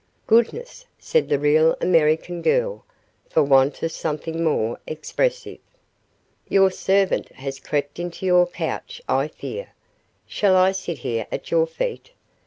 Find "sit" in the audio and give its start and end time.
10.71-10.97